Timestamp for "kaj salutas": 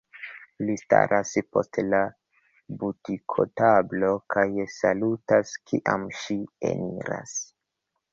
4.37-5.53